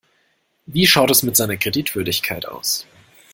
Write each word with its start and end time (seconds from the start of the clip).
Wie 0.65 0.87
schaut 0.87 1.11
es 1.11 1.21
mit 1.21 1.35
seiner 1.37 1.57
Kreditwürdigkeit 1.57 2.47
aus? 2.47 2.87